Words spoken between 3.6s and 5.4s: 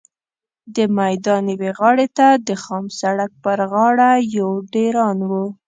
غاړه یو ډېران و.